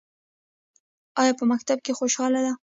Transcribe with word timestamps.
ایا 1.21 1.33
په 1.39 1.43
مکتب 1.51 1.77
کې 1.85 1.97
خوشحاله 1.99 2.39
دي؟ 2.45 2.53